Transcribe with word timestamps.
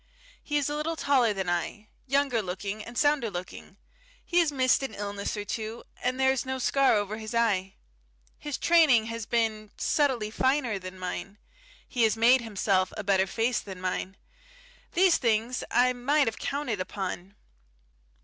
He 0.43 0.57
is 0.57 0.67
a 0.67 0.75
little 0.75 0.95
taller 0.95 1.31
than 1.31 1.47
I, 1.47 1.87
younger 2.07 2.41
looking 2.41 2.83
and 2.83 2.97
sounder 2.97 3.29
looking; 3.29 3.77
he 4.25 4.39
has 4.39 4.51
missed 4.51 4.81
an 4.81 4.95
illness 4.95 5.37
or 5.37 5.45
so, 5.47 5.83
and 6.01 6.19
there 6.19 6.31
is 6.31 6.43
no 6.43 6.57
scar 6.57 6.95
over 6.95 7.17
his 7.19 7.35
eye. 7.35 7.75
His 8.39 8.57
training 8.57 9.05
has 9.13 9.27
been 9.27 9.69
subtly 9.77 10.31
finer 10.31 10.79
than 10.79 10.97
mine; 10.97 11.37
he 11.87 12.01
has 12.01 12.17
made 12.17 12.41
himself 12.41 12.91
a 12.97 13.03
better 13.03 13.27
face 13.27 13.59
than 13.59 13.79
mine.... 13.79 14.17
These 14.93 15.19
things 15.19 15.63
I 15.69 15.93
might 15.93 16.25
have 16.25 16.39
counted 16.39 16.81
upon. 16.81 17.35